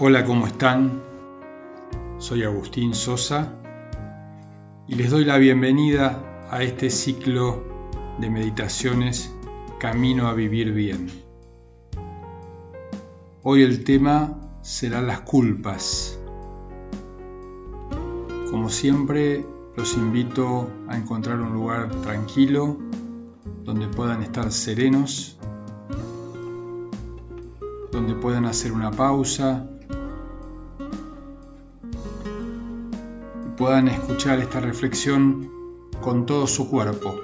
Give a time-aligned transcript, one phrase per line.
[0.00, 1.02] Hola, ¿cómo están?
[2.18, 3.52] Soy Agustín Sosa
[4.86, 7.64] y les doy la bienvenida a este ciclo
[8.20, 9.34] de meditaciones
[9.80, 11.10] Camino a Vivir Bien.
[13.42, 16.16] Hoy el tema será las culpas.
[18.52, 19.44] Como siempre,
[19.76, 22.78] los invito a encontrar un lugar tranquilo
[23.64, 25.40] donde puedan estar serenos,
[27.90, 29.68] donde puedan hacer una pausa
[33.58, 35.50] puedan escuchar esta reflexión
[36.00, 37.20] con todo su cuerpo.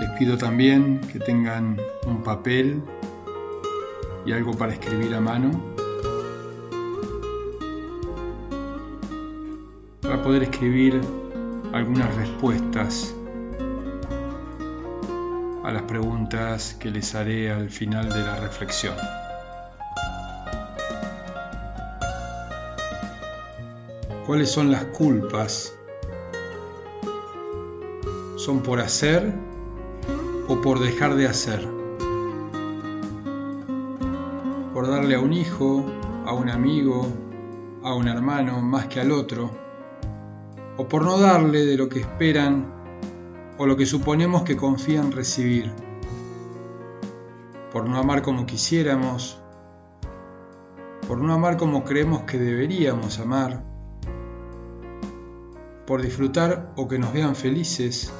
[0.00, 2.82] Les pido también que tengan un papel
[4.24, 5.50] y algo para escribir a mano
[10.00, 10.98] para poder escribir
[11.74, 13.14] algunas respuestas
[15.62, 18.94] a las preguntas que les haré al final de la reflexión.
[24.28, 25.74] ¿Cuáles son las culpas?
[28.36, 29.32] ¿Son por hacer
[30.48, 31.66] o por dejar de hacer?
[34.74, 35.82] ¿Por darle a un hijo,
[36.26, 37.06] a un amigo,
[37.82, 39.50] a un hermano más que al otro?
[40.76, 42.70] ¿O por no darle de lo que esperan
[43.56, 45.72] o lo que suponemos que confían recibir?
[47.72, 49.40] ¿Por no amar como quisiéramos?
[51.08, 53.77] ¿Por no amar como creemos que deberíamos amar?
[55.88, 58.12] Por disfrutar o que nos vean felices.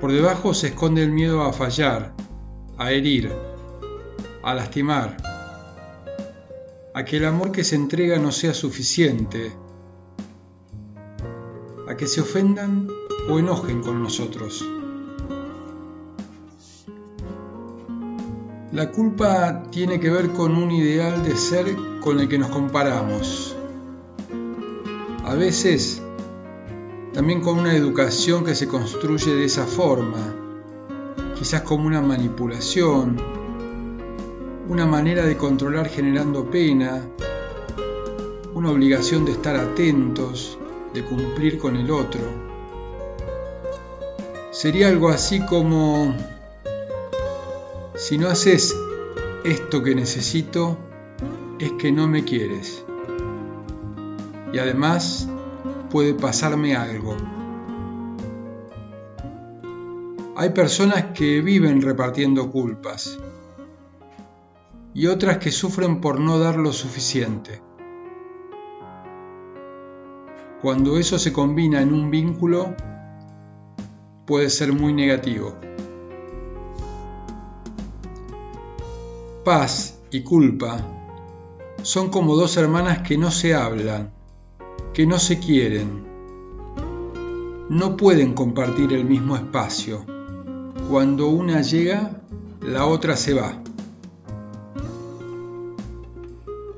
[0.00, 2.14] Por debajo se esconde el miedo a fallar,
[2.78, 3.30] a herir,
[4.42, 5.18] a lastimar,
[6.94, 9.52] a que el amor que se entrega no sea suficiente,
[11.86, 12.88] a que se ofendan
[13.28, 14.64] o enojen con nosotros.
[18.74, 23.54] La culpa tiene que ver con un ideal de ser con el que nos comparamos.
[25.24, 26.02] A veces
[27.12, 30.18] también con una educación que se construye de esa forma,
[31.38, 33.16] quizás como una manipulación,
[34.68, 37.00] una manera de controlar generando pena,
[38.54, 40.58] una obligación de estar atentos,
[40.92, 42.22] de cumplir con el otro.
[44.50, 46.12] Sería algo así como
[47.94, 48.76] si no haces
[49.44, 50.76] esto que necesito,
[51.58, 52.84] es que no me quieres.
[54.52, 55.28] Y además
[55.90, 57.16] puede pasarme algo.
[60.36, 63.18] Hay personas que viven repartiendo culpas
[64.92, 67.62] y otras que sufren por no dar lo suficiente.
[70.60, 72.74] Cuando eso se combina en un vínculo,
[74.26, 75.54] puede ser muy negativo.
[79.44, 80.78] Paz y culpa
[81.82, 84.10] son como dos hermanas que no se hablan,
[84.94, 86.02] que no se quieren.
[87.68, 90.06] No pueden compartir el mismo espacio.
[90.88, 92.22] Cuando una llega,
[92.62, 93.62] la otra se va.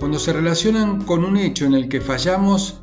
[0.00, 2.80] Cuando se relacionan con un hecho en el que fallamos,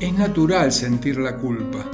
[0.00, 1.84] es natural sentir la culpa.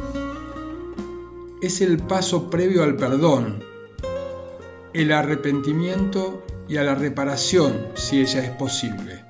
[1.61, 3.63] Es el paso previo al perdón,
[4.95, 9.25] el arrepentimiento y a la reparación si ella es posible.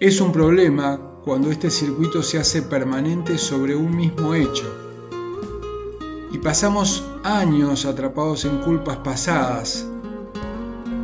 [0.00, 4.88] Es un problema cuando este circuito se hace permanente sobre un mismo hecho
[6.30, 9.86] y pasamos años atrapados en culpas pasadas,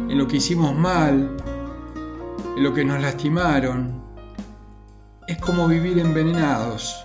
[0.09, 1.37] en lo que hicimos mal,
[2.56, 4.03] en lo que nos lastimaron.
[5.26, 7.04] Es como vivir envenenados.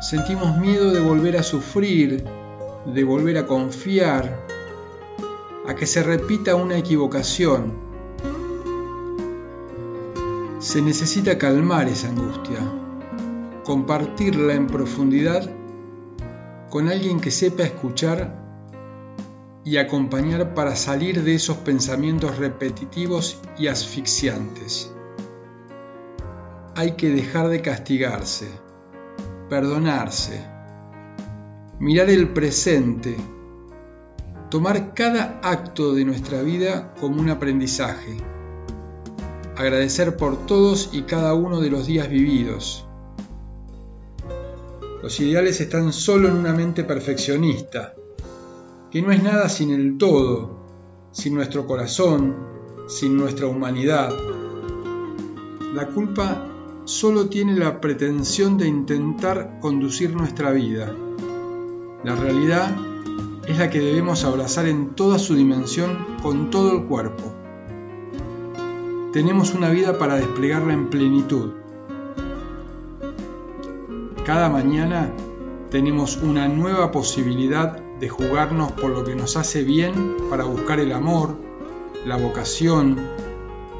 [0.00, 2.24] Sentimos miedo de volver a sufrir,
[2.86, 4.44] de volver a confiar,
[5.66, 7.72] a que se repita una equivocación.
[10.58, 12.58] Se necesita calmar esa angustia,
[13.64, 15.50] compartirla en profundidad
[16.70, 18.42] con alguien que sepa escuchar
[19.64, 24.92] y acompañar para salir de esos pensamientos repetitivos y asfixiantes.
[26.76, 28.48] Hay que dejar de castigarse,
[29.48, 30.44] perdonarse,
[31.78, 33.16] mirar el presente
[34.54, 38.18] tomar cada acto de nuestra vida como un aprendizaje,
[39.56, 42.86] agradecer por todos y cada uno de los días vividos.
[45.02, 47.94] Los ideales están solo en una mente perfeccionista,
[48.92, 50.68] que no es nada sin el todo,
[51.10, 52.36] sin nuestro corazón,
[52.86, 54.14] sin nuestra humanidad.
[55.74, 56.46] La culpa
[56.84, 60.94] solo tiene la pretensión de intentar conducir nuestra vida.
[62.04, 62.93] La realidad
[63.46, 67.32] es la que debemos abrazar en toda su dimensión con todo el cuerpo.
[69.12, 71.52] Tenemos una vida para desplegarla en plenitud.
[74.24, 75.12] Cada mañana
[75.70, 80.92] tenemos una nueva posibilidad de jugarnos por lo que nos hace bien para buscar el
[80.92, 81.36] amor,
[82.06, 82.98] la vocación,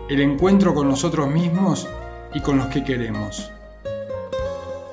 [0.08, 1.88] el encuentro con nosotros mismos
[2.34, 3.50] y con los que queremos.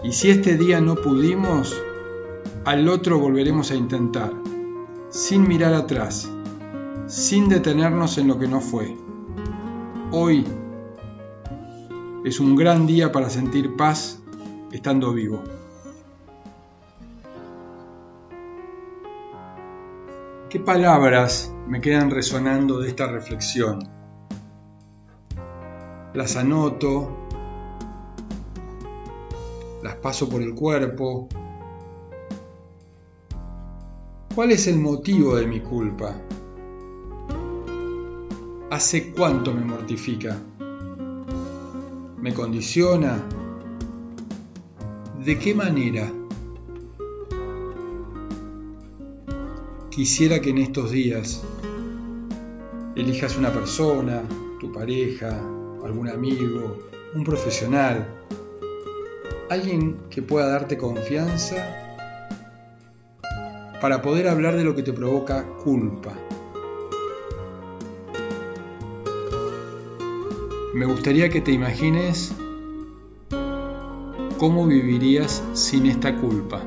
[0.03, 1.79] Y si este día no pudimos,
[2.65, 4.31] al otro volveremos a intentar,
[5.11, 6.31] sin mirar atrás,
[7.05, 8.95] sin detenernos en lo que no fue.
[10.11, 10.47] Hoy
[12.23, 14.19] es un gran día para sentir paz
[14.71, 15.43] estando vivo.
[20.49, 23.89] ¿Qué palabras me quedan resonando de esta reflexión?
[26.13, 27.27] Las anoto,
[29.83, 31.27] las paso por el cuerpo.
[34.33, 36.16] ¿Cuál es el motivo de mi culpa?
[38.69, 40.38] ¿Hace cuánto me mortifica?
[42.18, 43.22] ¿Me condiciona?
[45.25, 46.10] ¿De qué manera?
[49.89, 51.44] Quisiera que en estos días
[52.95, 54.22] elijas una persona,
[54.62, 55.42] tu pareja,
[55.83, 56.80] algún amigo,
[57.13, 58.07] un profesional,
[59.50, 61.81] alguien que pueda darte confianza
[63.81, 66.13] para poder hablar de lo que te provoca culpa.
[70.75, 72.33] Me gustaría que te imagines
[74.38, 76.62] cómo vivirías sin esta culpa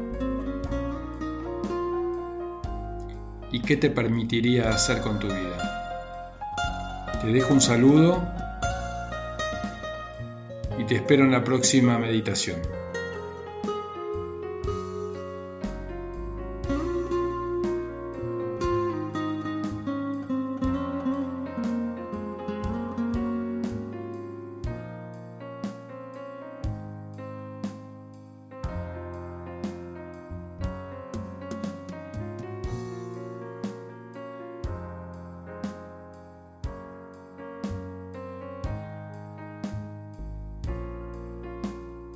[3.51, 6.51] y qué te permitiría hacer con tu vida.
[7.23, 8.23] Te dejo un saludo
[10.79, 12.84] y te espero en la próxima meditación.